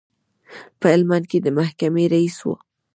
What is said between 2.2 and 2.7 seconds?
و.